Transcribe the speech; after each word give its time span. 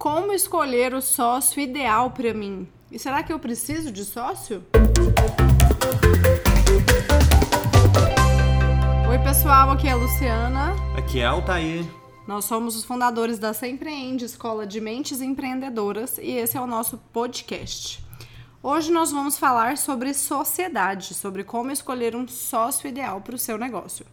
Como 0.00 0.32
escolher 0.32 0.94
o 0.94 1.02
sócio 1.02 1.60
ideal 1.60 2.10
para 2.10 2.32
mim? 2.32 2.66
E 2.90 2.98
será 2.98 3.22
que 3.22 3.30
eu 3.30 3.38
preciso 3.38 3.92
de 3.92 4.02
sócio? 4.02 4.64
Oi, 9.10 9.18
pessoal, 9.18 9.70
aqui 9.70 9.88
é 9.88 9.90
a 9.90 9.96
Luciana. 9.96 10.74
Aqui 10.96 11.20
é 11.20 11.26
Altair. 11.26 11.84
Nós 12.26 12.46
somos 12.46 12.76
os 12.76 12.82
fundadores 12.82 13.38
da 13.38 13.52
Sempreende, 13.52 14.24
Escola 14.24 14.66
de 14.66 14.80
Mentes 14.80 15.20
Empreendedoras, 15.20 16.16
e 16.16 16.30
esse 16.30 16.56
é 16.56 16.60
o 16.62 16.66
nosso 16.66 16.96
podcast. 17.12 18.02
Hoje 18.62 18.90
nós 18.90 19.12
vamos 19.12 19.38
falar 19.38 19.76
sobre 19.76 20.14
sociedade, 20.14 21.12
sobre 21.12 21.44
como 21.44 21.70
escolher 21.70 22.16
um 22.16 22.26
sócio 22.26 22.88
ideal 22.88 23.20
para 23.20 23.34
o 23.34 23.38
seu 23.38 23.58
negócio. 23.58 24.06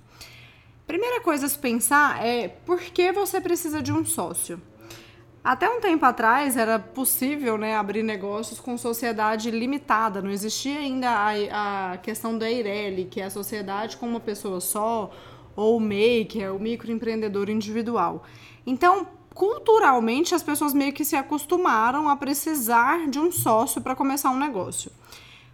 Primeira 0.86 1.22
coisa 1.22 1.46
a 1.46 1.50
se 1.50 1.58
pensar 1.58 2.22
é 2.26 2.50
por 2.50 2.78
que 2.82 3.14
você 3.14 3.40
precisa 3.40 3.82
de 3.82 3.94
um 3.94 4.04
sócio. 4.04 4.62
Até 5.48 5.70
um 5.70 5.79
tempo 5.79 6.05
atrás 6.05 6.57
era 6.57 6.77
possível 6.77 7.57
né, 7.57 7.73
abrir 7.73 8.03
negócios 8.03 8.59
com 8.59 8.77
sociedade 8.77 9.49
limitada, 9.49 10.22
não 10.22 10.30
existia 10.30 10.77
ainda 10.77 11.09
a, 11.09 11.94
a 11.94 11.98
questão 11.99 12.38
da 12.38 12.52
EIRELI, 12.52 13.05
que 13.05 13.22
é 13.22 13.23
a 13.23 13.30
sociedade 13.30 13.95
com 13.95 14.05
uma 14.05 14.20
pessoa 14.20 14.59
só, 14.59 15.09
ou 15.55 15.77
o 15.77 15.80
MEI, 15.80 16.25
que 16.25 16.44
é 16.44 16.52
o 16.52 16.59
microempreendedor 16.59 17.49
individual. 17.49 18.25
Então, 18.66 19.08
culturalmente, 19.34 20.36
as 20.36 20.44
pessoas 20.44 20.73
meio 20.73 20.91
que 20.91 21.05
se 21.05 21.16
acostumaram 21.16 22.09
a 22.09 22.17
precisar 22.17 23.08
de 23.08 23.17
um 23.17 23.31
sócio 23.31 23.80
para 23.80 23.95
começar 23.95 24.31
um 24.31 24.38
negócio. 24.38 24.91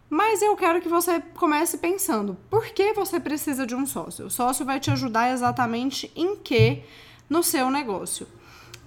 Mas 0.10 0.42
eu 0.42 0.56
quero 0.56 0.82
que 0.82 0.90
você 0.90 1.22
comece 1.36 1.78
pensando, 1.78 2.36
por 2.50 2.66
que 2.70 2.94
você 2.94 3.20
precisa 3.20 3.64
de 3.64 3.76
um 3.76 3.86
sócio? 3.86 4.26
O 4.26 4.32
sócio 4.32 4.66
vai 4.66 4.80
te 4.80 4.90
ajudar 4.90 5.32
exatamente 5.32 6.12
em 6.16 6.36
que 6.36 6.82
no 7.30 7.44
seu 7.44 7.70
negócio? 7.70 8.26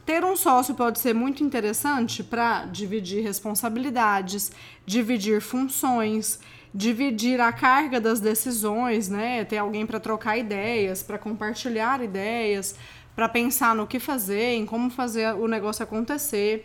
Ter 0.06 0.24
um 0.24 0.36
sócio 0.36 0.72
pode 0.72 1.00
ser 1.00 1.12
muito 1.12 1.42
interessante 1.42 2.22
para 2.22 2.64
dividir 2.66 3.24
responsabilidades, 3.24 4.52
dividir 4.86 5.40
funções, 5.40 6.38
dividir 6.72 7.40
a 7.40 7.52
carga 7.52 8.00
das 8.00 8.20
decisões, 8.20 9.08
né? 9.08 9.44
Ter 9.44 9.58
alguém 9.58 9.84
para 9.84 9.98
trocar 9.98 10.38
ideias, 10.38 11.02
para 11.02 11.18
compartilhar 11.18 12.00
ideias, 12.00 12.76
para 13.16 13.28
pensar 13.28 13.74
no 13.74 13.84
que 13.84 13.98
fazer, 13.98 14.54
em 14.54 14.64
como 14.64 14.90
fazer 14.90 15.34
o 15.34 15.48
negócio 15.48 15.82
acontecer. 15.82 16.64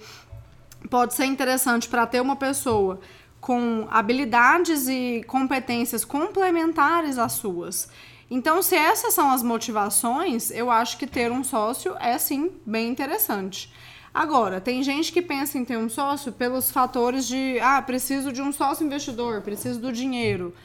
Pode 0.87 1.15
ser 1.15 1.25
interessante 1.25 1.89
para 1.89 2.05
ter 2.05 2.21
uma 2.21 2.35
pessoa 2.35 2.99
com 3.39 3.87
habilidades 3.89 4.87
e 4.87 5.23
competências 5.25 6.05
complementares 6.05 7.17
às 7.17 7.31
suas 7.31 7.89
então, 8.33 8.61
se 8.61 8.77
essas 8.77 9.13
são 9.13 9.29
as 9.29 9.43
motivações, 9.43 10.51
eu 10.51 10.71
acho 10.71 10.97
que 10.97 11.05
ter 11.05 11.29
um 11.29 11.43
sócio 11.43 11.97
é 11.99 12.17
sim 12.17 12.49
bem 12.65 12.87
interessante. 12.87 13.69
Agora, 14.13 14.61
tem 14.61 14.81
gente 14.81 15.11
que 15.11 15.21
pensa 15.21 15.57
em 15.57 15.65
ter 15.65 15.77
um 15.77 15.89
sócio 15.89 16.31
pelos 16.31 16.71
fatores 16.71 17.27
de, 17.27 17.59
ah, 17.59 17.81
preciso 17.81 18.31
de 18.31 18.41
um 18.41 18.53
sócio 18.53 18.85
investidor, 18.85 19.41
preciso 19.41 19.81
do 19.81 19.91
dinheiro. 19.91 20.55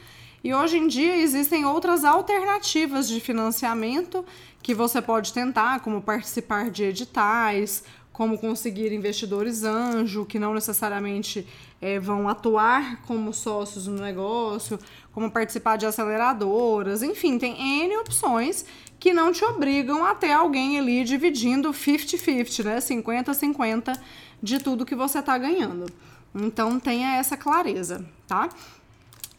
E 0.41 0.53
hoje 0.53 0.77
em 0.77 0.87
dia 0.87 1.17
existem 1.17 1.65
outras 1.65 2.05
alternativas 2.05 3.05
de 3.05 3.19
financiamento 3.19 4.23
que 4.63 4.73
você 4.73 5.01
pode 5.01 5.33
tentar, 5.33 5.81
como 5.81 6.01
participar 6.01 6.71
de 6.71 6.85
editais, 6.85 7.83
como 8.17 8.37
conseguir 8.37 8.91
investidores 8.93 9.63
anjo, 9.63 10.25
que 10.25 10.39
não 10.39 10.53
necessariamente 10.53 11.45
é, 11.79 11.99
vão 11.99 12.27
atuar 12.27 13.01
como 13.03 13.31
sócios 13.31 13.85
no 13.85 14.01
negócio, 14.01 14.79
como 15.17 15.31
participar 15.31 15.77
de 15.77 15.85
aceleradoras, 15.87 17.01
enfim, 17.01 17.39
tem 17.39 17.85
N 17.85 17.97
opções 17.97 18.63
que 18.99 19.11
não 19.11 19.31
te 19.31 19.43
obrigam 19.43 20.05
a 20.05 20.13
ter 20.13 20.31
alguém 20.31 20.77
ali 20.77 21.03
dividindo 21.03 21.71
50-50, 21.71 22.63
né? 22.63 22.77
50-50 22.77 23.99
de 24.43 24.59
tudo 24.59 24.85
que 24.85 24.93
você 24.93 25.17
está 25.17 25.35
ganhando. 25.35 25.87
Então 26.35 26.79
tenha 26.79 27.15
essa 27.15 27.35
clareza, 27.35 28.05
tá? 28.27 28.47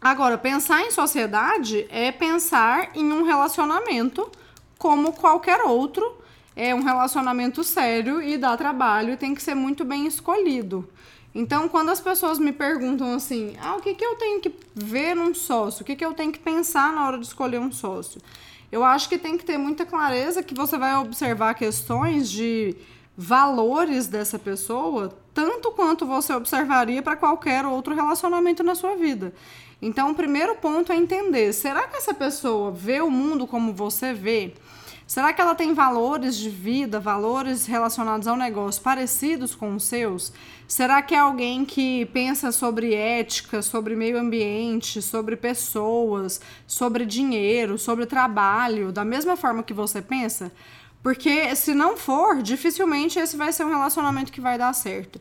Agora, 0.01 0.37
pensar 0.37 0.83
em 0.83 0.91
sociedade 0.91 1.87
é 1.91 2.11
pensar 2.11 2.91
em 2.97 3.13
um 3.13 3.23
relacionamento 3.23 4.29
como 4.79 5.13
qualquer 5.13 5.61
outro. 5.61 6.19
É 6.57 6.75
um 6.75 6.83
relacionamento 6.83 7.63
sério 7.63 8.21
e 8.21 8.37
dá 8.37 8.57
trabalho 8.57 9.13
e 9.13 9.17
tem 9.17 9.33
que 9.33 9.41
ser 9.41 9.55
muito 9.55 9.85
bem 9.85 10.09
escolhido. 10.09 10.89
Então, 11.35 11.69
quando 11.69 11.91
as 11.91 12.01
pessoas 12.01 12.39
me 12.39 12.53
perguntam 12.53 13.15
assim, 13.15 13.57
ah, 13.61 13.77
o 13.77 13.81
que, 13.81 13.95
que 13.95 14.05
eu 14.05 14.17
tenho 14.17 14.41
que 14.41 14.53
ver 14.75 15.15
num 15.15 15.35
sócio? 15.35 15.83
O 15.83 15.85
que, 15.85 15.95
que 15.95 16.05
eu 16.05 16.15
tenho 16.15 16.33
que 16.33 16.39
pensar 16.39 16.93
na 16.93 17.07
hora 17.07 17.19
de 17.19 17.27
escolher 17.27 17.61
um 17.61 17.71
sócio? 17.71 18.21
Eu 18.73 18.85
acho 18.85 19.09
que 19.09 19.19
tem 19.19 19.37
que 19.37 19.45
ter 19.45 19.59
muita 19.59 19.87
clareza 19.87 20.43
que 20.43 20.55
você 20.55 20.77
vai 20.77 20.95
observar 20.97 21.55
questões 21.55 22.29
de 22.31 22.77
valores 23.17 24.07
dessa 24.07 24.39
pessoa, 24.39 25.17
tanto 25.35 25.73
quanto 25.73 26.07
você 26.07 26.33
observaria 26.33 27.03
para 27.03 27.17
qualquer 27.17 27.67
outro 27.67 27.95
relacionamento 27.95 28.63
na 28.63 28.75
sua 28.75 28.95
vida. 28.95 29.33
Então, 29.81 30.11
o 30.11 30.15
primeiro 30.15 30.55
ponto 30.57 30.93
é 30.93 30.97
entender: 30.97 31.53
será 31.53 31.87
que 31.87 31.97
essa 31.97 32.15
pessoa 32.15 32.71
vê 32.71 33.01
o 33.01 33.11
mundo 33.11 33.47
como 33.47 33.73
você 33.73 34.13
vê? 34.13 34.55
Será 35.09 35.33
que 35.33 35.41
ela 35.41 35.55
tem 35.55 35.73
valores 35.73 36.37
de 36.37 36.51
vida, 36.51 37.01
valores 37.01 37.65
relacionados 37.65 38.29
ao 38.29 38.37
negócio 38.37 38.83
parecidos 38.83 39.55
com 39.55 39.75
os 39.75 39.85
seus? 39.85 40.31
Será 40.69 41.01
que 41.01 41.15
é 41.15 41.19
alguém 41.19 41.65
que 41.65 42.05
pensa 42.13 42.53
sobre 42.53 42.93
ética, 42.93 43.63
sobre 43.63 43.97
meio 43.97 44.19
ambiente, 44.19 45.01
sobre 45.01 45.35
pessoas, 45.35 46.43
sobre 46.67 47.07
dinheiro, 47.07 47.79
sobre 47.79 48.05
trabalho, 48.05 48.93
da 48.93 49.03
mesma 49.03 49.35
forma 49.35 49.63
que 49.63 49.73
você 49.73 50.03
pensa? 50.03 50.53
Porque 51.03 51.57
se 51.57 51.73
não 51.73 51.97
for, 51.97 52.43
dificilmente 52.43 53.19
esse 53.19 53.35
vai 53.35 53.51
ser 53.51 53.65
um 53.65 53.71
relacionamento 53.71 54.31
que 54.31 54.43
vai 54.43 54.59
dar 54.59 54.75
certo. 54.75 55.19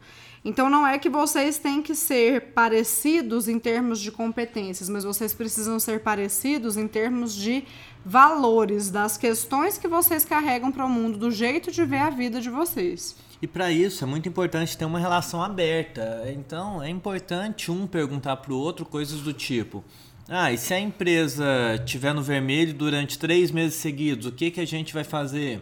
Então 0.48 0.70
não 0.70 0.88
é 0.88 0.98
que 0.98 1.10
vocês 1.10 1.58
têm 1.58 1.82
que 1.82 1.94
ser 1.94 2.54
parecidos 2.54 3.50
em 3.50 3.60
termos 3.60 4.00
de 4.00 4.10
competências, 4.10 4.88
mas 4.88 5.04
vocês 5.04 5.34
precisam 5.34 5.78
ser 5.78 6.00
parecidos 6.00 6.78
em 6.78 6.88
termos 6.88 7.36
de 7.36 7.66
valores, 8.06 8.90
das 8.90 9.18
questões 9.18 9.78
que 9.78 9.90
vocês 9.90 10.24
carregam 10.24 10.72
para 10.72 10.86
o 10.86 10.90
mundo, 10.90 11.18
do 11.18 11.30
jeito 11.30 11.70
de 11.70 11.84
ver 11.84 11.98
a 11.98 12.10
vida 12.10 12.40
de 12.40 12.50
vocês. 12.50 13.18
E 13.42 13.46
para 13.46 13.70
isso 13.74 14.06
é 14.06 14.08
muito 14.08 14.30
importante 14.30 14.78
ter 14.78 14.86
uma 14.86 15.00
relação 15.00 15.44
aberta. 15.44 16.24
Então 16.34 16.82
é 16.82 16.90
importante 16.90 17.70
um 17.70 17.86
perguntar 17.86 18.38
para 18.38 18.54
o 18.54 18.58
outro 18.58 18.86
coisas 18.86 19.20
do 19.20 19.34
tipo: 19.34 19.84
ah, 20.30 20.50
e 20.50 20.58
se 20.58 20.74
a 20.74 20.80
empresa 20.80 21.46
tiver 21.86 22.14
no 22.14 22.24
vermelho 22.24 22.74
durante 22.74 23.20
três 23.20 23.52
meses 23.52 23.76
seguidos, 23.76 24.26
o 24.26 24.32
que, 24.32 24.50
que 24.50 24.62
a 24.62 24.66
gente 24.66 24.94
vai 24.94 25.04
fazer? 25.04 25.62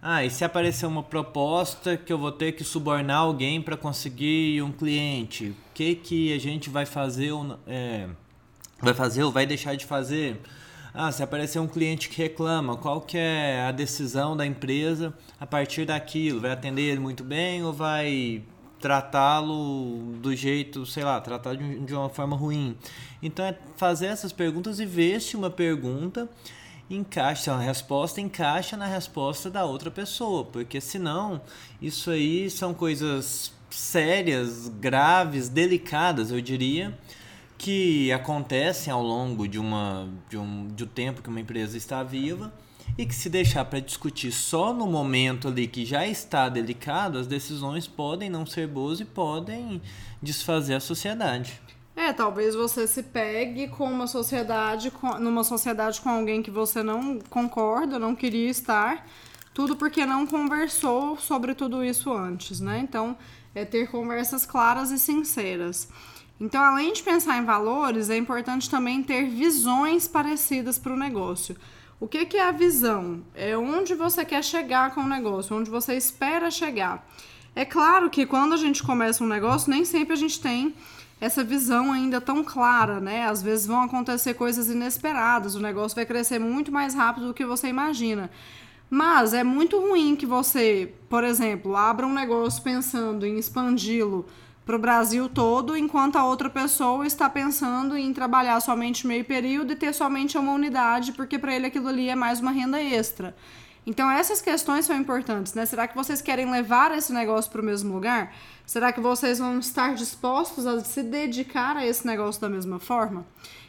Ah, 0.00 0.24
e 0.24 0.30
se 0.30 0.44
aparecer 0.44 0.86
uma 0.86 1.02
proposta 1.02 1.96
que 1.96 2.12
eu 2.12 2.18
vou 2.18 2.30
ter 2.30 2.52
que 2.52 2.62
subornar 2.62 3.18
alguém 3.18 3.60
para 3.60 3.76
conseguir 3.76 4.62
um 4.62 4.70
cliente, 4.70 5.48
o 5.48 5.56
que, 5.74 5.96
que 5.96 6.32
a 6.32 6.38
gente 6.38 6.70
vai 6.70 6.86
fazer 6.86 7.32
ou 7.32 7.58
é, 7.66 8.08
vai 8.80 8.94
fazer 8.94 9.24
ou 9.24 9.32
vai 9.32 9.44
deixar 9.44 9.74
de 9.74 9.84
fazer? 9.84 10.40
Ah, 10.94 11.10
se 11.10 11.20
aparecer 11.22 11.58
um 11.58 11.66
cliente 11.66 12.08
que 12.08 12.22
reclama, 12.22 12.76
qual 12.76 13.00
que 13.00 13.18
é 13.18 13.60
a 13.68 13.72
decisão 13.72 14.36
da 14.36 14.46
empresa 14.46 15.12
a 15.38 15.46
partir 15.46 15.84
daquilo? 15.84 16.40
Vai 16.40 16.52
atender 16.52 16.82
ele 16.82 17.00
muito 17.00 17.24
bem 17.24 17.64
ou 17.64 17.72
vai 17.72 18.42
tratá-lo 18.80 20.14
do 20.22 20.34
jeito, 20.34 20.86
sei 20.86 21.02
lá, 21.02 21.20
tratar 21.20 21.56
de 21.56 21.92
uma 21.92 22.08
forma 22.08 22.36
ruim? 22.36 22.76
Então 23.20 23.44
é 23.44 23.58
fazer 23.76 24.06
essas 24.06 24.32
perguntas 24.32 24.78
e 24.78 24.86
ver 24.86 25.20
se 25.20 25.36
uma 25.36 25.50
pergunta 25.50 26.28
encaixa, 26.90 27.52
a 27.52 27.60
resposta 27.60 28.20
encaixa 28.20 28.76
na 28.76 28.86
resposta 28.86 29.50
da 29.50 29.64
outra 29.64 29.90
pessoa, 29.90 30.44
porque 30.44 30.80
senão 30.80 31.40
isso 31.80 32.10
aí 32.10 32.48
são 32.50 32.72
coisas 32.72 33.52
sérias, 33.70 34.68
graves, 34.68 35.48
delicadas, 35.48 36.30
eu 36.30 36.40
diria, 36.40 36.96
que 37.58 38.10
acontecem 38.12 38.92
ao 38.92 39.02
longo 39.02 39.46
de, 39.46 39.58
uma, 39.58 40.08
de, 40.30 40.38
um, 40.38 40.68
de 40.68 40.84
um 40.84 40.86
tempo 40.86 41.22
que 41.22 41.28
uma 41.28 41.40
empresa 41.40 41.76
está 41.76 42.02
viva 42.02 42.52
e 42.96 43.04
que 43.04 43.14
se 43.14 43.28
deixar 43.28 43.64
para 43.64 43.80
discutir 43.80 44.32
só 44.32 44.72
no 44.72 44.86
momento 44.86 45.48
ali 45.48 45.66
que 45.66 45.84
já 45.84 46.06
está 46.06 46.48
delicado, 46.48 47.18
as 47.18 47.26
decisões 47.26 47.86
podem 47.86 48.30
não 48.30 48.46
ser 48.46 48.66
boas 48.66 49.00
e 49.00 49.04
podem 49.04 49.82
desfazer 50.22 50.74
a 50.74 50.80
sociedade. 50.80 51.60
É, 51.98 52.12
talvez 52.12 52.54
você 52.54 52.86
se 52.86 53.02
pegue 53.02 53.66
com 53.66 53.90
uma 53.90 54.06
sociedade, 54.06 54.88
com, 54.88 55.18
numa 55.18 55.42
sociedade 55.42 56.00
com 56.00 56.08
alguém 56.08 56.40
que 56.40 56.50
você 56.50 56.80
não 56.80 57.18
concorda, 57.28 57.98
não 57.98 58.14
queria 58.14 58.48
estar, 58.48 59.04
tudo 59.52 59.74
porque 59.74 60.06
não 60.06 60.24
conversou 60.24 61.16
sobre 61.16 61.56
tudo 61.56 61.82
isso 61.82 62.12
antes, 62.12 62.60
né? 62.60 62.78
Então, 62.78 63.18
é 63.52 63.64
ter 63.64 63.90
conversas 63.90 64.46
claras 64.46 64.92
e 64.92 64.98
sinceras. 64.98 65.88
Então, 66.40 66.62
além 66.62 66.92
de 66.92 67.02
pensar 67.02 67.36
em 67.36 67.44
valores, 67.44 68.10
é 68.10 68.16
importante 68.16 68.70
também 68.70 69.02
ter 69.02 69.28
visões 69.28 70.06
parecidas 70.06 70.78
para 70.78 70.92
o 70.92 70.96
negócio. 70.96 71.56
O 71.98 72.06
que, 72.06 72.24
que 72.26 72.36
é 72.36 72.46
a 72.46 72.52
visão? 72.52 73.24
É 73.34 73.58
onde 73.58 73.96
você 73.96 74.24
quer 74.24 74.44
chegar 74.44 74.94
com 74.94 75.00
o 75.00 75.08
negócio, 75.08 75.56
onde 75.56 75.68
você 75.68 75.96
espera 75.96 76.48
chegar. 76.48 77.04
É 77.56 77.64
claro 77.64 78.08
que 78.08 78.24
quando 78.24 78.52
a 78.52 78.56
gente 78.56 78.84
começa 78.84 79.24
um 79.24 79.26
negócio, 79.26 79.68
nem 79.68 79.84
sempre 79.84 80.12
a 80.12 80.16
gente 80.16 80.40
tem 80.40 80.76
essa 81.20 81.42
visão 81.42 81.92
ainda 81.92 82.20
tão 82.20 82.44
clara, 82.44 83.00
né? 83.00 83.26
Às 83.26 83.42
vezes 83.42 83.66
vão 83.66 83.82
acontecer 83.82 84.34
coisas 84.34 84.68
inesperadas, 84.68 85.54
o 85.54 85.60
negócio 85.60 85.96
vai 85.96 86.06
crescer 86.06 86.38
muito 86.38 86.70
mais 86.70 86.94
rápido 86.94 87.28
do 87.28 87.34
que 87.34 87.44
você 87.44 87.68
imagina. 87.68 88.30
Mas 88.90 89.34
é 89.34 89.44
muito 89.44 89.78
ruim 89.78 90.16
que 90.16 90.24
você, 90.24 90.94
por 91.08 91.22
exemplo, 91.24 91.76
abra 91.76 92.06
um 92.06 92.14
negócio 92.14 92.62
pensando 92.62 93.26
em 93.26 93.36
expandi-lo 93.36 94.26
para 94.64 94.76
o 94.76 94.78
Brasil 94.78 95.28
todo, 95.28 95.76
enquanto 95.76 96.16
a 96.16 96.24
outra 96.24 96.48
pessoa 96.48 97.06
está 97.06 97.28
pensando 97.28 97.96
em 97.96 98.12
trabalhar 98.12 98.60
somente 98.60 99.06
meio 99.06 99.24
período 99.24 99.72
e 99.72 99.76
ter 99.76 99.94
somente 99.94 100.36
uma 100.36 100.52
unidade, 100.52 101.12
porque 101.12 101.38
para 101.38 101.54
ele 101.54 101.66
aquilo 101.66 101.88
ali 101.88 102.08
é 102.08 102.14
mais 102.14 102.40
uma 102.40 102.50
renda 102.50 102.80
extra. 102.80 103.34
Então 103.88 104.10
essas 104.10 104.42
questões 104.42 104.84
são 104.84 104.94
importantes, 104.94 105.54
né? 105.54 105.64
Será 105.64 105.88
que 105.88 105.96
vocês 105.96 106.20
querem 106.20 106.50
levar 106.50 106.94
esse 106.94 107.10
negócio 107.10 107.50
para 107.50 107.62
o 107.62 107.64
mesmo 107.64 107.94
lugar? 107.94 108.34
Será 108.66 108.92
que 108.92 109.00
vocês 109.00 109.38
vão 109.38 109.58
estar 109.58 109.94
dispostos 109.94 110.66
a 110.66 110.84
se 110.84 111.02
dedicar 111.02 111.74
a 111.74 111.86
esse 111.86 112.06
negócio 112.06 112.38
da 112.38 112.50
mesma 112.50 112.78
forma? 112.78 113.26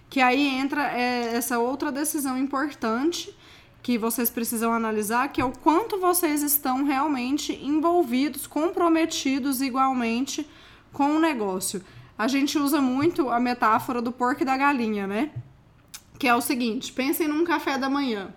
Que 0.09 0.19
aí 0.19 0.45
entra 0.45 0.91
é, 0.91 1.37
essa 1.37 1.57
outra 1.57 1.89
decisão 1.89 2.37
importante 2.37 3.33
que 3.81 3.97
vocês 3.97 4.29
precisam 4.29 4.73
analisar, 4.73 5.29
que 5.29 5.39
é 5.39 5.45
o 5.45 5.53
quanto 5.53 5.97
vocês 5.97 6.43
estão 6.43 6.83
realmente 6.83 7.53
envolvidos, 7.53 8.45
comprometidos 8.45 9.61
igualmente 9.61 10.45
com 10.91 11.15
o 11.15 11.19
negócio. 11.21 11.81
A 12.17 12.27
gente 12.27 12.59
usa 12.59 12.81
muito 12.81 13.29
a 13.29 13.39
metáfora 13.39 14.01
do 14.01 14.11
porco 14.11 14.41
e 14.41 14.45
da 14.45 14.57
galinha, 14.57 15.07
né? 15.07 15.31
Que 16.19 16.27
é 16.27 16.35
o 16.35 16.41
seguinte: 16.41 16.91
pensem 16.91 17.29
num 17.29 17.45
café 17.45 17.77
da 17.77 17.89
manhã. 17.89 18.33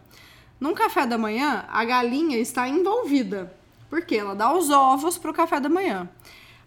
Num 0.63 0.75
café 0.75 1.05
da 1.05 1.19
manhã, 1.19 1.65
a 1.69 1.85
galinha 1.85 2.39
está 2.39 2.69
envolvida, 2.69 3.53
porque 3.91 4.15
ela 4.15 4.33
dá 4.33 4.57
os 4.57 4.71
ovos 4.71 5.19
para 5.19 5.33
o 5.33 5.35
café 5.35 5.59
da 5.59 5.69
manhã. 5.69 6.09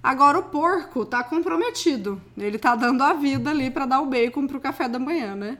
Agora 0.03 0.37
o 0.37 0.43
porco 0.43 1.03
está 1.03 1.23
comprometido, 1.23 2.21
ele 2.37 2.57
está 2.57 2.75
dando 2.75 3.01
a 3.01 3.13
vida 3.13 3.51
ali 3.51 3.71
para 3.71 3.85
dar 3.85 4.01
o 4.01 4.05
bacon 4.07 4.47
para 4.47 4.57
o 4.57 4.59
café 4.59 4.89
da 4.89 4.99
manhã, 4.99 5.33
né? 5.33 5.59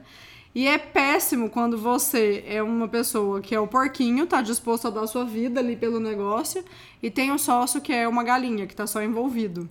E 0.54 0.68
é 0.68 0.76
péssimo 0.76 1.48
quando 1.48 1.78
você 1.78 2.44
é 2.46 2.62
uma 2.62 2.86
pessoa 2.86 3.40
que 3.40 3.54
é 3.54 3.58
o 3.58 3.66
porquinho, 3.66 4.26
tá 4.26 4.42
disposto 4.42 4.88
a 4.88 4.90
dar 4.90 5.06
sua 5.06 5.24
vida 5.24 5.58
ali 5.58 5.74
pelo 5.74 5.98
negócio, 5.98 6.62
e 7.02 7.10
tem 7.10 7.32
um 7.32 7.38
sócio 7.38 7.80
que 7.80 7.90
é 7.90 8.06
uma 8.06 8.22
galinha, 8.22 8.66
que 8.66 8.76
tá 8.76 8.86
só 8.86 9.02
envolvido. 9.02 9.66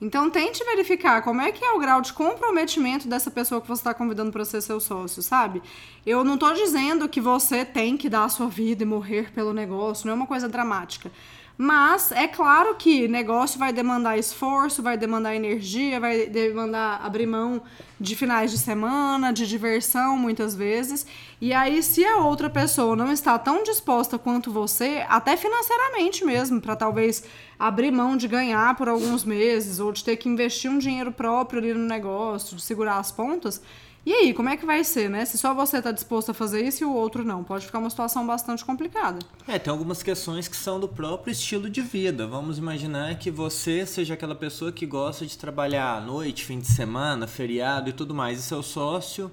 Então 0.00 0.30
tente 0.30 0.64
verificar 0.64 1.22
como 1.22 1.40
é 1.40 1.50
que 1.50 1.64
é 1.64 1.72
o 1.72 1.78
grau 1.78 2.00
de 2.00 2.12
comprometimento 2.12 3.08
dessa 3.08 3.30
pessoa 3.32 3.60
que 3.60 3.66
você 3.66 3.80
está 3.80 3.92
convidando 3.92 4.30
para 4.30 4.44
ser 4.44 4.60
seu 4.60 4.78
sócio, 4.78 5.20
sabe? 5.22 5.60
Eu 6.06 6.22
não 6.22 6.34
estou 6.34 6.54
dizendo 6.54 7.08
que 7.08 7.20
você 7.20 7.64
tem 7.64 7.96
que 7.96 8.08
dar 8.08 8.24
a 8.24 8.28
sua 8.28 8.46
vida 8.46 8.84
e 8.84 8.86
morrer 8.86 9.32
pelo 9.32 9.52
negócio, 9.52 10.06
não 10.06 10.12
é 10.12 10.16
uma 10.16 10.26
coisa 10.26 10.48
dramática. 10.48 11.10
Mas 11.60 12.12
é 12.12 12.28
claro 12.28 12.76
que 12.76 13.08
negócio 13.08 13.58
vai 13.58 13.72
demandar 13.72 14.16
esforço, 14.16 14.80
vai 14.80 14.96
demandar 14.96 15.34
energia, 15.34 15.98
vai 15.98 16.26
demandar 16.26 17.00
abrir 17.04 17.26
mão 17.26 17.60
de 17.98 18.14
finais 18.14 18.52
de 18.52 18.58
semana, 18.58 19.32
de 19.32 19.44
diversão 19.44 20.16
muitas 20.16 20.54
vezes. 20.54 21.04
E 21.40 21.52
aí, 21.52 21.82
se 21.82 22.04
a 22.04 22.18
outra 22.18 22.48
pessoa 22.48 22.94
não 22.94 23.10
está 23.10 23.36
tão 23.40 23.64
disposta 23.64 24.16
quanto 24.16 24.52
você, 24.52 25.04
até 25.08 25.36
financeiramente 25.36 26.24
mesmo, 26.24 26.60
para 26.60 26.76
talvez 26.76 27.24
abrir 27.58 27.90
mão 27.90 28.16
de 28.16 28.28
ganhar 28.28 28.76
por 28.76 28.88
alguns 28.88 29.24
meses 29.24 29.80
ou 29.80 29.90
de 29.90 30.04
ter 30.04 30.16
que 30.16 30.28
investir 30.28 30.70
um 30.70 30.78
dinheiro 30.78 31.10
próprio 31.10 31.58
ali 31.58 31.74
no 31.74 31.84
negócio, 31.84 32.54
de 32.54 32.62
segurar 32.62 32.98
as 32.98 33.10
pontas 33.10 33.60
e 34.08 34.12
aí, 34.14 34.32
como 34.32 34.48
é 34.48 34.56
que 34.56 34.64
vai 34.64 34.82
ser, 34.84 35.10
né? 35.10 35.22
Se 35.26 35.36
só 35.36 35.52
você 35.52 35.76
está 35.76 35.92
disposto 35.92 36.30
a 36.30 36.34
fazer 36.34 36.66
isso 36.66 36.82
e 36.82 36.86
o 36.86 36.94
outro 36.94 37.22
não, 37.22 37.44
pode 37.44 37.66
ficar 37.66 37.78
uma 37.78 37.90
situação 37.90 38.26
bastante 38.26 38.64
complicada. 38.64 39.18
É, 39.46 39.58
tem 39.58 39.70
algumas 39.70 40.02
questões 40.02 40.48
que 40.48 40.56
são 40.56 40.80
do 40.80 40.88
próprio 40.88 41.30
estilo 41.30 41.68
de 41.68 41.82
vida. 41.82 42.26
Vamos 42.26 42.56
imaginar 42.56 43.18
que 43.18 43.30
você 43.30 43.84
seja 43.84 44.14
aquela 44.14 44.34
pessoa 44.34 44.72
que 44.72 44.86
gosta 44.86 45.26
de 45.26 45.36
trabalhar 45.36 45.98
à 45.98 46.00
noite, 46.00 46.46
fim 46.46 46.58
de 46.58 46.68
semana, 46.68 47.26
feriado 47.26 47.90
e 47.90 47.92
tudo 47.92 48.14
mais, 48.14 48.38
e 48.38 48.42
seu 48.42 48.62
sócio 48.62 49.30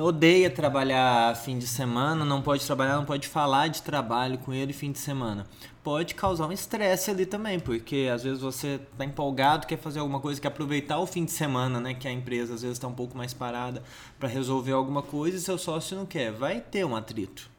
odeia 0.00 0.50
trabalhar 0.50 1.36
fim 1.36 1.58
de 1.58 1.66
semana, 1.66 2.24
não 2.24 2.40
pode 2.40 2.64
trabalhar, 2.64 2.96
não 2.96 3.04
pode 3.04 3.28
falar 3.28 3.68
de 3.68 3.82
trabalho 3.82 4.38
com 4.38 4.52
ele 4.52 4.72
fim 4.72 4.90
de 4.90 4.98
semana. 4.98 5.46
Pode 5.84 6.14
causar 6.14 6.46
um 6.46 6.52
estresse 6.52 7.10
ali 7.10 7.26
também, 7.26 7.60
porque 7.60 8.10
às 8.12 8.24
vezes 8.24 8.40
você 8.40 8.80
tá 8.96 9.04
empolgado, 9.04 9.66
quer 9.66 9.78
fazer 9.78 10.00
alguma 10.00 10.18
coisa, 10.18 10.40
quer 10.40 10.48
aproveitar 10.48 10.98
o 10.98 11.06
fim 11.06 11.24
de 11.24 11.30
semana, 11.30 11.78
né, 11.78 11.94
que 11.94 12.08
a 12.08 12.12
empresa 12.12 12.54
às 12.54 12.62
vezes 12.62 12.76
está 12.76 12.88
um 12.88 12.94
pouco 12.94 13.16
mais 13.16 13.34
parada 13.34 13.82
para 14.18 14.28
resolver 14.28 14.72
alguma 14.72 15.02
coisa 15.02 15.36
e 15.36 15.40
seu 15.40 15.58
sócio 15.58 15.96
não 15.96 16.06
quer. 16.06 16.32
Vai 16.32 16.60
ter 16.60 16.84
um 16.84 16.96
atrito. 16.96 17.50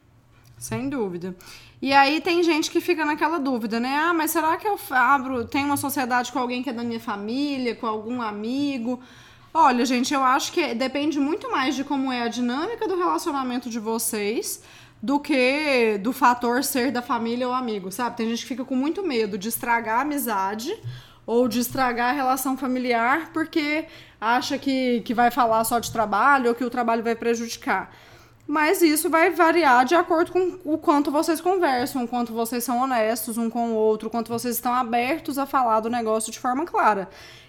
Sem 0.58 0.88
dúvida. 0.88 1.36
E 1.80 1.92
aí 1.92 2.20
tem 2.20 2.42
gente 2.42 2.70
que 2.70 2.80
fica 2.80 3.04
naquela 3.04 3.38
dúvida, 3.38 3.78
né? 3.78 3.94
Ah, 3.94 4.12
mas 4.12 4.32
será 4.32 4.56
que 4.56 4.66
eu 4.66 4.78
abro, 4.90 5.44
tenho 5.44 5.66
uma 5.66 5.76
sociedade 5.76 6.32
com 6.32 6.40
alguém 6.40 6.62
que 6.62 6.70
é 6.70 6.72
da 6.72 6.82
minha 6.82 6.98
família, 6.98 7.76
com 7.76 7.86
algum 7.86 8.20
amigo? 8.20 9.00
Olha, 9.60 9.84
gente, 9.84 10.14
eu 10.14 10.22
acho 10.22 10.52
que 10.52 10.72
depende 10.72 11.18
muito 11.18 11.50
mais 11.50 11.74
de 11.74 11.82
como 11.82 12.12
é 12.12 12.22
a 12.22 12.28
dinâmica 12.28 12.86
do 12.86 12.96
relacionamento 12.96 13.68
de 13.68 13.80
vocês 13.80 14.62
do 15.02 15.18
que 15.18 15.98
do 16.00 16.12
fator 16.12 16.62
ser 16.62 16.92
da 16.92 17.02
família 17.02 17.48
ou 17.48 17.52
amigo, 17.52 17.90
sabe? 17.90 18.16
Tem 18.16 18.28
gente 18.28 18.42
que 18.42 18.46
fica 18.46 18.64
com 18.64 18.76
muito 18.76 19.02
medo 19.02 19.36
de 19.36 19.48
estragar 19.48 19.98
a 19.98 20.02
amizade 20.02 20.72
ou 21.26 21.48
de 21.48 21.58
estragar 21.58 22.10
a 22.10 22.12
relação 22.12 22.56
familiar 22.56 23.32
porque 23.32 23.86
acha 24.20 24.56
que, 24.58 25.00
que 25.00 25.12
vai 25.12 25.28
falar 25.28 25.64
só 25.64 25.80
de 25.80 25.90
trabalho 25.90 26.50
ou 26.50 26.54
que 26.54 26.64
o 26.64 26.70
trabalho 26.70 27.02
vai 27.02 27.16
prejudicar. 27.16 27.92
Mas 28.46 28.80
isso 28.80 29.10
vai 29.10 29.30
variar 29.30 29.84
de 29.84 29.96
acordo 29.96 30.30
com 30.30 30.58
o 30.64 30.78
quanto 30.78 31.10
vocês 31.10 31.40
conversam, 31.40 32.04
o 32.04 32.08
quanto 32.08 32.32
vocês 32.32 32.62
são 32.62 32.80
honestos 32.80 33.36
um 33.36 33.50
com 33.50 33.72
o 33.72 33.74
outro, 33.74 34.06
o 34.06 34.10
quanto 34.10 34.28
vocês 34.28 34.54
estão 34.54 34.72
abertos 34.72 35.36
a 35.36 35.46
falar 35.46 35.80
do 35.80 35.90
negócio 35.90 36.30
de 36.30 36.38
forma 36.38 36.64
clara. 36.64 37.08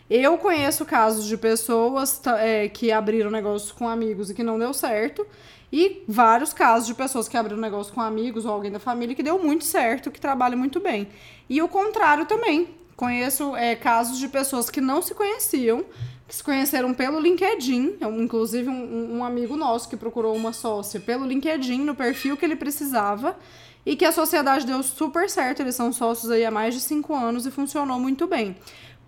Eu 0.10 0.40
conheço 0.40 0.86
casos 0.86 1.26
de 1.26 1.38
pessoas 1.38 2.20
é, 2.40 2.68
que 2.68 2.92
abriram 2.92 3.30
negócios 3.30 3.72
com 3.72 3.88
amigos 3.88 4.32
e 4.32 4.34
que 4.34 4.42
não 4.42 4.58
deu 4.58 4.74
certo. 4.74 5.26
E 5.72 6.04
vários 6.08 6.52
casos 6.52 6.88
de 6.88 6.96
pessoas 6.96 7.28
que 7.28 7.38
abriram 7.38 7.62
negócio 7.62 7.94
com 7.94 8.02
amigos 8.02 8.44
ou 8.44 8.52
alguém 8.52 8.72
da 8.72 8.80
família 8.80 9.16
que 9.16 9.22
deu 9.22 9.38
muito 9.38 9.64
certo, 9.66 10.10
que 10.10 10.20
trabalha 10.20 10.58
muito 10.58 10.80
bem. 10.80 11.08
E 11.48 11.62
o 11.62 11.68
contrário 11.68 12.26
também. 12.26 12.70
Conheço 12.96 13.56
é, 13.56 13.76
casos 13.76 14.18
de 14.18 14.28
pessoas 14.28 14.70
que 14.70 14.82
não 14.82 15.02
se 15.02 15.14
conheciam, 15.14 15.86
que 16.28 16.36
se 16.36 16.44
conheceram 16.44 16.94
pelo 16.94 17.20
LinkedIn. 17.20 17.98
Inclusive, 18.18 18.68
um, 18.68 19.18
um 19.18 19.24
amigo 19.24 19.56
nosso 19.56 19.88
que 19.88 19.96
procurou 19.96 20.36
uma 20.36 20.52
sócia 20.52 21.00
pelo 21.00 21.26
LinkedIn, 21.26 21.82
no 21.82 21.94
perfil 21.94 22.36
que 22.36 22.44
ele 22.44 22.56
precisava. 22.56 23.38
E 23.86 23.96
que 23.96 24.04
a 24.04 24.12
sociedade 24.12 24.66
deu 24.66 24.82
super 24.82 25.30
certo. 25.30 25.62
Eles 25.62 25.76
são 25.76 25.94
sócios 25.94 26.32
aí 26.32 26.44
há 26.44 26.52
mais 26.52 26.74
de 26.74 26.82
cinco 26.82 27.14
anos 27.14 27.46
e 27.46 27.52
funcionou 27.52 28.00
muito 28.00 28.28
bem. 28.28 28.58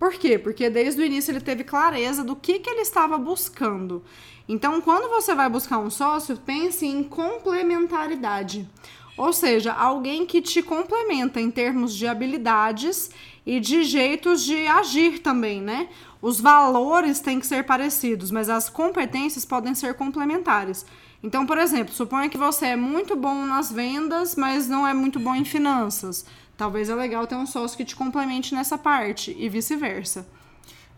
Por 0.02 0.14
quê? 0.14 0.36
Porque 0.36 0.68
desde 0.68 1.00
o 1.00 1.04
início 1.04 1.30
ele 1.30 1.40
teve 1.40 1.62
clareza 1.62 2.24
do 2.24 2.34
que, 2.34 2.58
que 2.58 2.68
ele 2.68 2.80
estava 2.80 3.16
buscando. 3.16 4.02
Então, 4.48 4.80
quando 4.80 5.08
você 5.08 5.32
vai 5.32 5.48
buscar 5.48 5.78
um 5.78 5.90
sócio, 5.90 6.36
pense 6.38 6.84
em 6.84 7.04
complementaridade. 7.04 8.68
Ou 9.16 9.32
seja, 9.32 9.72
alguém 9.72 10.26
que 10.26 10.42
te 10.42 10.60
complementa 10.60 11.40
em 11.40 11.52
termos 11.52 11.94
de 11.94 12.08
habilidades 12.08 13.12
e 13.46 13.60
de 13.60 13.84
jeitos 13.84 14.42
de 14.42 14.66
agir 14.66 15.20
também, 15.20 15.62
né? 15.62 15.88
Os 16.20 16.40
valores 16.40 17.20
têm 17.20 17.38
que 17.38 17.46
ser 17.46 17.62
parecidos, 17.62 18.32
mas 18.32 18.48
as 18.48 18.68
competências 18.68 19.44
podem 19.44 19.72
ser 19.72 19.94
complementares. 19.94 20.84
Então, 21.22 21.46
por 21.46 21.56
exemplo, 21.56 21.94
suponha 21.94 22.28
que 22.28 22.36
você 22.36 22.66
é 22.66 22.76
muito 22.76 23.14
bom 23.14 23.46
nas 23.46 23.70
vendas, 23.70 24.34
mas 24.34 24.68
não 24.68 24.84
é 24.84 24.92
muito 24.92 25.20
bom 25.20 25.36
em 25.36 25.44
finanças. 25.44 26.26
Talvez 26.56 26.88
é 26.88 26.94
legal 26.94 27.26
ter 27.26 27.34
um 27.34 27.46
sócio 27.46 27.76
que 27.76 27.84
te 27.84 27.96
complemente 27.96 28.54
nessa 28.54 28.78
parte 28.78 29.34
e 29.38 29.48
vice-versa. 29.48 30.26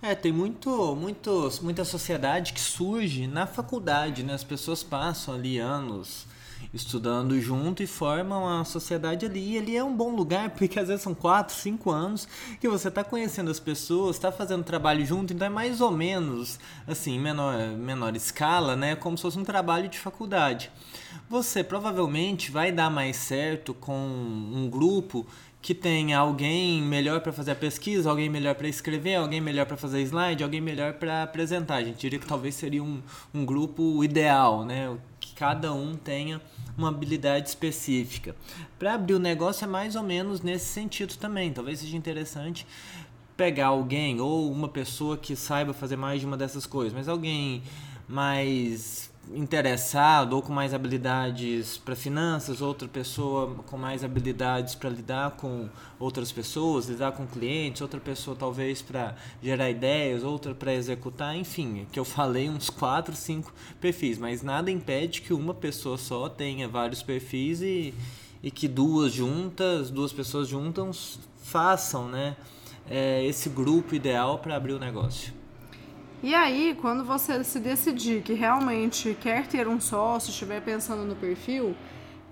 É, 0.03 0.15
tem 0.15 0.33
muito, 0.33 0.95
muito, 0.95 1.51
muita 1.63 1.85
sociedade 1.85 2.53
que 2.53 2.61
surge 2.61 3.27
na 3.27 3.47
faculdade, 3.47 4.23
né? 4.23 4.35
As 4.35 4.45
pessoas 4.45 4.83
passam 4.83 5.35
ali 5.35 5.59
anos 5.59 6.27
estudando 6.73 7.39
junto 7.41 7.83
e 7.83 7.87
formam 7.87 8.49
a 8.49 8.65
sociedade 8.65 9.27
ali. 9.27 9.55
E 9.55 9.59
ali 9.59 9.77
é 9.77 9.85
um 9.85 9.95
bom 9.95 10.15
lugar, 10.15 10.51
porque 10.51 10.79
às 10.79 10.89
vezes 10.89 11.03
são 11.03 11.15
4, 11.15 11.55
5 11.55 11.91
anos 11.91 12.29
que 12.61 12.69
você 12.69 12.89
está 12.89 13.05
conhecendo 13.05 13.51
as 13.51 13.61
pessoas, 13.61 14.17
está 14.17 14.33
fazendo 14.33 14.65
trabalho 14.65 15.05
junto, 15.05 15.33
então 15.33 15.47
é 15.47 15.51
mais 15.51 15.81
ou 15.81 15.91
menos, 15.91 16.59
assim, 16.87 17.19
menor, 17.19 17.59
menor 17.77 18.17
escala, 18.17 18.77
né? 18.77 18.97
Como 18.97 19.17
se 19.17 19.23
fosse 19.23 19.39
um 19.39 19.45
trabalho 19.45 19.89
de 19.89 19.99
faculdade. 19.99 20.71
Você 21.29 21.65
provavelmente 21.65 22.51
vai 22.51 22.71
dar 22.73 22.91
mais 22.91 23.17
certo 23.17 23.73
com 23.75 23.97
um 23.97 24.69
grupo 24.71 25.27
que 25.65 25.75
tenha 25.75 26.19
alguém 26.19 26.83
melhor 26.83 27.23
para 27.23 27.33
fazer 27.33 27.53
a 27.53 27.55
pesquisa, 27.55 28.11
alguém 28.11 28.29
melhor 28.29 28.55
para 28.55 28.69
escrever, 28.69 29.15
alguém 29.15 29.41
melhor 29.41 29.65
para 29.65 29.79
fazer 29.79 30.03
slide, 30.03 30.45
alguém 30.45 30.61
melhor 30.61 30.93
para 30.93 31.23
apresentar. 31.23 31.77
A 31.77 31.83
gente 31.83 31.97
diria 31.97 32.19
que 32.19 32.27
talvez 32.27 32.55
seria 32.55 32.83
um, 32.83 33.01
um 33.33 33.47
grupo 33.47 34.05
ideal, 34.05 34.63
né? 34.63 34.95
Cada 35.35 35.73
um 35.73 35.97
tenha 35.97 36.41
uma 36.77 36.89
habilidade 36.89 37.49
específica. 37.49 38.35
Para 38.79 38.95
abrir 38.95 39.15
o 39.15 39.19
negócio 39.19 39.65
é 39.65 39.69
mais 39.69 39.97
ou 39.97 40.03
menos 40.03 40.41
nesse 40.41 40.67
sentido 40.67 41.17
também. 41.17 41.53
Talvez 41.53 41.81
seja 41.81 41.97
interessante 41.97 42.67
pegar 43.37 43.69
alguém 43.69 44.21
ou 44.21 44.51
uma 44.51 44.69
pessoa 44.69 45.17
que 45.17 45.35
saiba 45.35 45.73
fazer 45.73 45.97
mais 45.97 46.21
de 46.21 46.27
uma 46.27 46.37
dessas 46.37 46.67
coisas, 46.67 46.93
mas 46.93 47.09
alguém 47.09 47.63
mais 48.09 49.11
interessado 49.33 50.35
ou 50.35 50.43
com 50.43 50.53
mais 50.53 50.75
habilidades 50.75 51.79
para 51.79 51.95
finanças, 51.97 52.61
outra 52.61 52.89
pessoa 52.89 53.55
com 53.67 53.77
mais 53.77 54.05
habilidades 54.05 54.75
para 54.75 54.91
lidar 54.91 55.33
com 55.33 55.69
outras 55.99 56.31
pessoas, 56.33 56.89
lidar 56.89 57.13
com 57.13 57.27
clientes, 57.27 57.81
outra 57.81 58.01
pessoa 58.01 58.37
talvez 58.37 58.83
para 58.83 59.15
gerar 59.43 59.71
ideias, 59.71 60.23
outra 60.23 60.55
para 60.55 60.75
executar, 60.75 61.37
enfim, 61.37 61.87
que 61.91 61.99
eu 61.99 62.05
falei 62.05 62.49
uns 62.49 62.69
quatro, 62.71 63.15
cinco 63.17 63.53
perfis, 63.81 64.19
mas 64.19 64.43
nada 64.43 64.71
impede 64.71 65.23
que 65.23 65.33
uma 65.33 65.55
pessoa 65.55 65.97
só 65.97 66.29
tenha 66.29 66.69
vários 66.69 67.03
perfis 67.03 67.63
e 67.63 67.95
e 68.45 68.51
que 68.51 68.69
duas 68.69 69.11
juntas, 69.11 69.89
duas 69.89 70.13
pessoas 70.13 70.47
juntas 70.47 71.19
façam, 71.43 72.09
né, 72.11 72.37
é, 72.87 73.25
esse 73.25 73.49
grupo 73.49 73.95
ideal 73.95 74.39
para 74.39 74.55
abrir 74.55 74.75
o 74.75 74.79
negócio. 74.79 75.33
E 76.25 76.35
aí, 76.35 76.75
quando 76.81 77.05
você 77.05 77.45
se 77.45 77.61
decidir 77.61 78.23
que 78.23 78.33
realmente 78.33 79.15
quer 79.21 79.47
ter 79.47 79.69
um 79.69 79.79
sócio, 79.79 80.31
estiver 80.31 80.63
pensando 80.63 81.05
no 81.05 81.15
perfil, 81.15 81.77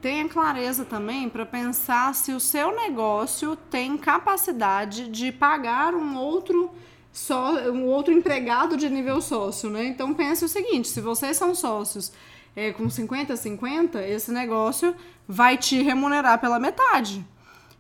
tenha 0.01 0.27
clareza 0.27 0.83
também 0.83 1.29
para 1.29 1.45
pensar 1.45 2.15
se 2.15 2.33
o 2.33 2.41
seu 2.41 2.75
negócio 2.75 3.55
tem 3.55 3.99
capacidade 3.99 5.09
de 5.09 5.31
pagar 5.31 5.95
um 5.95 6.17
outro 6.17 6.71
só 7.13 7.53
um 7.71 7.85
outro 7.85 8.15
empregado 8.15 8.79
de 8.79 8.89
nível 8.89 9.21
sócio, 9.21 9.69
né? 9.69 9.85
Então 9.85 10.15
pense 10.15 10.43
o 10.43 10.49
seguinte, 10.49 10.89
se 10.89 11.03
vocês 11.03 11.37
são 11.37 11.55
sócios 11.55 12.15
é, 12.57 12.73
com 12.73 12.89
50 12.89 13.37
50, 13.37 14.09
esse 14.09 14.33
negócio 14.33 14.97
vai 15.29 15.59
te 15.59 15.83
remunerar 15.83 16.41
pela 16.41 16.59
metade. 16.59 17.23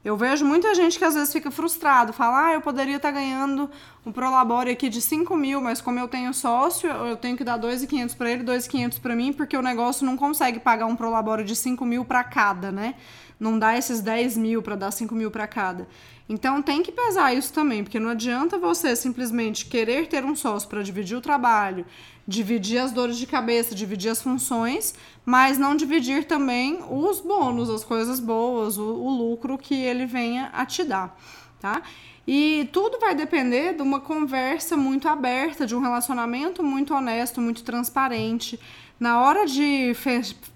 Eu 0.04 0.16
vejo 0.16 0.45
muita 0.45 0.75
gente 0.75 0.99
que 0.99 1.04
às 1.04 1.14
vezes 1.14 1.33
fica 1.33 1.50
frustrado, 1.50 2.12
fala, 2.12 2.49
ah, 2.49 2.52
eu 2.54 2.61
poderia 2.61 2.97
estar 2.97 3.12
tá 3.12 3.14
ganhando 3.14 3.71
um 4.05 4.11
Prolabore 4.11 4.71
aqui 4.71 4.89
de 4.89 5.01
5 5.01 5.37
mil, 5.37 5.61
mas 5.61 5.81
como 5.81 5.99
eu 5.99 6.09
tenho 6.09 6.35
sócio, 6.35 6.91
eu 6.91 7.17
tenho 7.17 7.37
que 7.37 7.45
dar 7.45 7.59
2.500 7.59 8.17
para 8.17 8.31
ele, 8.31 8.43
2.500 8.43 9.01
para 9.01 9.15
mim, 9.15 9.33
porque 9.33 9.57
o 9.57 9.63
negócio 9.63 10.05
não 10.05 10.17
consegue 10.17 10.59
pagar 10.59 10.87
um 10.87 10.97
Prolabore 10.97 11.45
de 11.45 11.55
5 11.55 11.85
mil 11.87 12.05
para 12.05 12.25
cada, 12.25 12.73
né? 12.73 12.97
Não 13.39 13.59
dá 13.59 13.77
esses 13.77 14.01
10 14.01 14.37
mil 14.37 14.63
para 14.63 14.75
dar 14.75 14.91
5 14.91 15.15
mil 15.15 15.31
para 15.31 15.47
cada. 15.47 15.87
Então 16.29 16.63
tem 16.63 16.83
que 16.83 16.91
pesar 16.91 17.35
isso 17.35 17.53
também, 17.53 17.85
porque 17.85 18.01
não 18.01 18.11
adianta 18.11 18.59
você 18.59 18.97
simplesmente 18.97 19.67
querer 19.67 20.09
ter 20.09 20.25
um 20.25 20.35
sócio 20.35 20.69
para 20.69 20.83
dividir 20.83 21.17
o 21.17 21.21
trabalho, 21.21 21.85
dividir 22.27 22.79
as 22.79 22.91
dores 22.91 23.19
de 23.19 23.27
cabeça, 23.27 23.75
dividir 23.75 24.11
as 24.11 24.23
funções, 24.23 24.95
mas 25.25 25.59
não 25.59 25.77
dividir 25.77 26.25
também 26.25 26.81
os 26.89 27.21
bônus, 27.21 27.69
as 27.69 27.85
coisas 27.85 28.19
boas, 28.19 28.79
o, 28.79 28.83
o 28.83 29.11
lucro 29.11 29.59
que 29.59 29.75
ele 29.75 30.07
venha 30.07 30.51
a 30.53 30.65
te 30.65 30.85
dar, 30.85 31.17
tá? 31.62 31.81
E 32.26 32.69
tudo 32.73 32.99
vai 32.99 33.14
depender 33.14 33.75
de 33.75 33.83
uma 33.83 34.00
conversa 34.00 34.76
muito 34.76 35.09
aberta, 35.09 35.64
de 35.64 35.75
um 35.75 35.81
relacionamento 35.81 36.62
muito 36.62 36.92
honesto, 36.92 37.40
muito 37.40 37.62
transparente. 37.62 38.61
Na 38.99 39.21
hora 39.21 39.47
de 39.47 39.92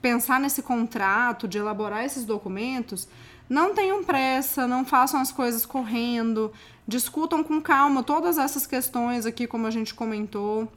pensar 0.02 0.38
nesse 0.38 0.62
contrato, 0.62 1.48
de 1.48 1.58
elaborar 1.58 2.04
esses 2.04 2.24
documentos, 2.24 3.08
não 3.48 3.74
tenham 3.74 4.04
pressa, 4.04 4.66
não 4.66 4.84
façam 4.84 5.20
as 5.20 5.32
coisas 5.32 5.64
correndo, 5.64 6.52
discutam 6.86 7.42
com 7.42 7.60
calma 7.60 8.02
todas 8.02 8.38
essas 8.38 8.66
questões 8.66 9.24
aqui, 9.26 9.46
como 9.46 9.66
a 9.66 9.70
gente 9.70 9.94
comentou. 9.94 10.70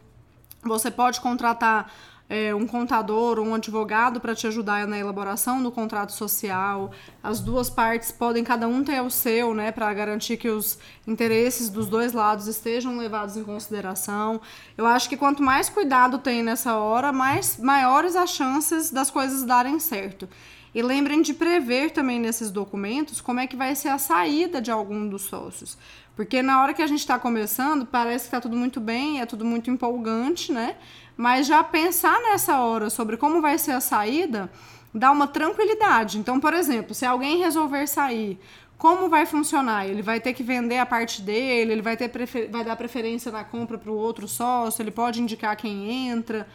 Você 0.64 0.90
pode 0.92 1.22
contratar 1.22 1.92
é, 2.30 2.54
um 2.54 2.68
contador 2.68 3.40
ou 3.40 3.46
um 3.48 3.56
advogado 3.56 4.22
para 4.22 4.36
te 4.36 4.46
ajudar 4.46 4.86
na 4.88 5.00
elaboração 5.00 5.62
do 5.64 5.72
contrato 5.72 6.12
social. 6.12 6.92
As 7.24 7.40
duas 7.40 7.70
partes 7.70 8.12
podem 8.12 8.44
cada 8.44 8.68
um 8.68 8.84
ter 8.84 9.02
o 9.02 9.10
seu, 9.10 9.54
né, 9.56 9.72
para 9.72 9.92
garantir 9.94 10.38
que 10.38 10.48
os 10.48 10.78
interesses 11.08 11.70
dos 11.70 11.88
dois 11.88 12.14
lados 12.14 12.46
estejam 12.48 12.96
levados 12.98 13.36
em 13.36 13.44
consideração. 13.44 14.40
Eu 14.78 14.86
acho 14.86 15.10
que 15.10 15.18
quanto 15.18 15.42
mais 15.42 15.68
cuidado 15.68 16.20
tem 16.20 16.44
nessa 16.44 16.76
hora, 16.78 17.12
mais 17.12 17.58
maiores 17.58 18.16
as 18.16 18.30
chances 18.30 18.92
das 18.92 19.10
coisas 19.10 19.44
darem 19.44 19.80
certo. 19.80 20.30
E 20.74 20.84
lembrem 20.84 21.24
de 21.24 21.34
prever 21.34 21.90
também 21.90 22.20
nesses 22.20 22.52
documentos 22.52 23.20
como 23.20 23.40
é 23.40 23.48
que 23.48 23.56
vai 23.56 23.76
ser 23.76 23.90
a 23.90 23.98
saída 23.98 24.62
de 24.62 24.70
algum 24.70 25.10
dos 25.10 25.24
sócios. 25.24 25.76
Porque 26.20 26.42
na 26.42 26.62
hora 26.62 26.74
que 26.74 26.82
a 26.82 26.88
gente 26.88 27.00
está 27.00 27.18
começando, 27.18 27.86
parece 27.86 28.26
que 28.26 28.28
está 28.28 28.42
tudo 28.42 28.58
muito 28.58 28.82
bem, 28.82 29.22
é 29.22 29.26
tudo 29.26 29.46
muito 29.46 29.72
empolgante, 29.72 30.52
né? 30.52 30.76
Mas 31.16 31.48
já 31.48 31.64
pensar 31.64 32.20
nessa 32.20 32.60
hora 32.60 32.90
sobre 32.90 33.16
como 33.16 33.42
vai 33.42 33.58
ser 33.58 33.72
a 33.72 33.80
saída 33.80 34.52
dá 34.94 35.12
uma 35.12 35.28
tranquilidade. 35.28 36.20
Então, 36.20 36.38
por 36.38 36.54
exemplo, 36.54 36.94
se 36.94 37.06
alguém 37.06 37.38
resolver 37.38 37.88
sair, 37.88 38.38
como 38.78 39.08
vai 39.08 39.26
funcionar? 39.26 39.88
Ele 39.88 40.02
vai 40.02 40.20
ter 40.20 40.34
que 40.34 40.44
vender 40.44 40.80
a 40.80 40.86
parte 40.86 41.22
dele, 41.22 41.72
ele 41.72 41.82
vai, 41.82 41.96
ter 41.96 42.12
vai 42.52 42.66
dar 42.66 42.76
preferência 42.76 43.32
na 43.32 43.46
compra 43.46 43.78
para 43.78 43.90
o 43.90 43.96
outro 43.96 44.28
sócio, 44.28 44.82
ele 44.82 44.92
pode 44.92 45.22
indicar 45.22 45.56
quem 45.56 46.10
entra. 46.10 46.46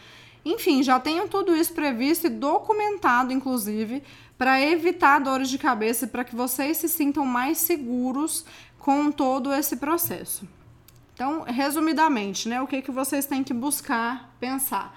Enfim, 0.44 0.82
já 0.82 1.00
tenham 1.00 1.26
tudo 1.26 1.56
isso 1.56 1.72
previsto 1.72 2.26
e 2.26 2.30
documentado, 2.30 3.32
inclusive, 3.32 4.02
para 4.36 4.60
evitar 4.60 5.20
dores 5.20 5.48
de 5.48 5.58
cabeça 5.58 6.04
e 6.04 6.08
para 6.08 6.24
que 6.24 6.36
vocês 6.36 6.76
se 6.76 6.88
sintam 6.88 7.24
mais 7.24 7.58
seguros 7.58 8.44
com 8.78 9.10
todo 9.10 9.52
esse 9.52 9.76
processo. 9.76 10.46
Então, 11.14 11.42
resumidamente, 11.42 12.48
né, 12.48 12.60
o 12.60 12.66
que, 12.66 12.82
que 12.82 12.90
vocês 12.90 13.24
têm 13.24 13.42
que 13.42 13.54
buscar 13.54 14.34
pensar? 14.38 14.94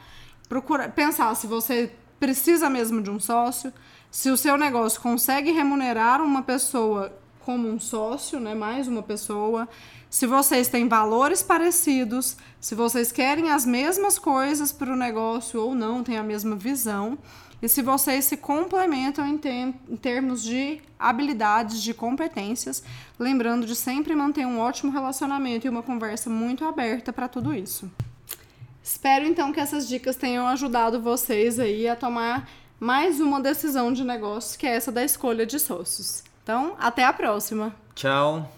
Procura, 0.49 0.89
pensar 0.89 1.33
se 1.35 1.45
você 1.47 1.93
precisa 2.19 2.69
mesmo 2.69 3.01
de 3.01 3.09
um 3.09 3.19
sócio, 3.19 3.71
se 4.09 4.29
o 4.29 4.37
seu 4.37 4.57
negócio 4.57 4.99
consegue 4.99 5.51
remunerar 5.51 6.21
uma 6.21 6.41
pessoa 6.41 7.15
como 7.47 7.69
um 7.69 7.79
sócio, 7.79 8.41
né, 8.41 8.53
mais 8.53 8.89
uma 8.89 9.01
pessoa, 9.01 9.69
se 10.09 10.27
vocês 10.27 10.67
têm 10.67 10.85
valores 10.85 11.41
parecidos, 11.41 12.35
se 12.59 12.75
vocês 12.75 13.09
querem 13.09 13.51
as 13.51 13.65
mesmas 13.65 14.19
coisas 14.19 14.73
para 14.73 14.91
o 14.91 14.97
negócio 14.97 15.61
ou 15.61 15.73
não, 15.73 16.03
têm 16.03 16.17
a 16.17 16.23
mesma 16.23 16.57
visão, 16.57 17.17
e 17.61 17.69
se 17.69 17.81
vocês 17.81 18.25
se 18.25 18.35
complementam 18.35 19.25
em, 19.25 19.37
tem, 19.37 19.73
em 19.87 19.95
termos 19.95 20.43
de 20.43 20.81
habilidades, 20.99 21.81
de 21.81 21.93
competências, 21.93 22.83
lembrando 23.17 23.65
de 23.65 23.77
sempre 23.77 24.13
manter 24.13 24.45
um 24.45 24.59
ótimo 24.59 24.91
relacionamento 24.91 25.65
e 25.65 25.69
uma 25.69 25.81
conversa 25.81 26.29
muito 26.29 26.65
aberta 26.65 27.13
para 27.13 27.29
tudo 27.29 27.53
isso. 27.53 27.89
Espero 28.83 29.25
então 29.25 29.53
que 29.53 29.61
essas 29.61 29.87
dicas 29.87 30.17
tenham 30.17 30.45
ajudado 30.49 31.01
vocês 31.01 31.61
aí 31.61 31.87
a 31.87 31.95
tomar 31.95 32.49
mais 32.77 33.21
uma 33.21 33.39
decisão 33.39 33.93
de 33.93 34.03
negócio, 34.03 34.59
que 34.59 34.67
é 34.67 34.75
essa 34.75 34.91
da 34.91 35.01
escolha 35.01 35.45
de 35.45 35.57
sócios. 35.57 36.26
Então, 36.47 36.77
até 36.79 37.03
a 37.03 37.11
próxima. 37.11 37.75
Tchau. 37.93 38.49